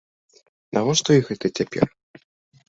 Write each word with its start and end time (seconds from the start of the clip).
Навошта 0.77 1.09
ёй 1.17 1.21
гэта 1.29 1.45
цяпер? 1.61 1.85